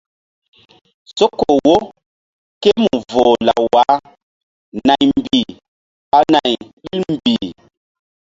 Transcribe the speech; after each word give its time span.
Soko 1.17 1.45
wo 1.65 1.75
ké 2.61 2.71
mu 2.83 2.93
voh 3.11 3.33
law 3.47 3.63
wah 3.73 3.95
naymbih 4.85 5.47
ɓa 6.09 6.19
nay 6.33 6.51
ɓil 6.81 7.01
mbih. 7.13 7.45